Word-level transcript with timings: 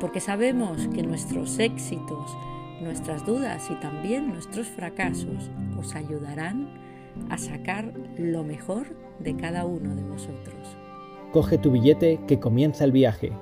porque 0.00 0.20
sabemos 0.20 0.88
que 0.88 1.02
nuestros 1.02 1.58
éxitos, 1.58 2.36
nuestras 2.80 3.26
dudas 3.26 3.68
y 3.70 3.74
también 3.76 4.28
nuestros 4.28 4.66
fracasos 4.68 5.50
os 5.78 5.94
ayudarán 5.94 6.68
a 7.30 7.38
sacar 7.38 7.92
lo 8.16 8.44
mejor 8.44 8.86
de 9.18 9.36
cada 9.36 9.64
uno 9.64 9.94
de 9.94 10.02
vosotros. 10.02 10.76
Coge 11.32 11.58
tu 11.58 11.72
billete 11.72 12.20
que 12.26 12.38
comienza 12.38 12.84
el 12.84 12.92
viaje. 12.92 13.32